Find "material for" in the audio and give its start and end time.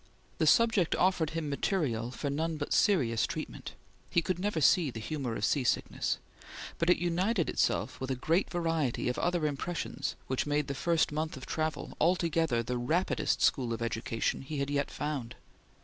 1.47-2.31